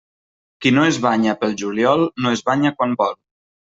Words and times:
Qui 0.65 0.69
no 0.77 0.85
es 0.93 0.97
banya 1.03 1.35
pel 1.43 1.53
juliol 1.63 2.01
no 2.25 2.33
es 2.39 2.43
banya 2.49 2.73
quan 2.81 2.97
vol. 3.03 3.15